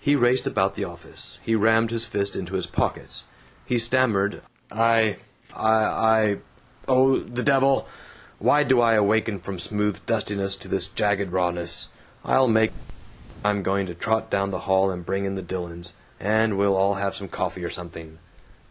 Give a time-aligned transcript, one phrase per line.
[0.00, 3.26] He raced about the office; he rammed his fists into his pockets.
[3.66, 4.40] He stammered,
[4.72, 5.18] "I
[5.54, 6.38] I I
[6.88, 7.86] Oh, the devil!
[8.38, 11.90] Why do I awaken from smooth dustiness to this jagged rawness?
[12.24, 12.72] I'll make
[13.44, 16.94] I'm going to trot down the hall and bring in the Dillons, and we'll all
[16.94, 18.16] have coffee or something."